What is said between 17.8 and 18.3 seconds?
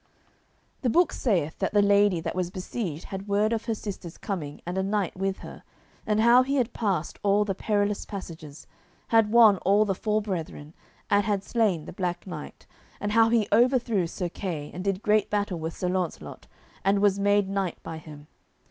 by him.